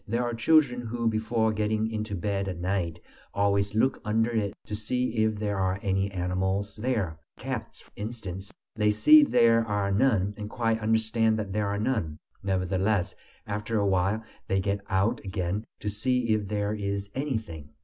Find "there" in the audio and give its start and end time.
0.07-0.23, 5.35-5.59, 6.77-7.19, 9.21-9.63, 11.37-11.67, 16.47-16.73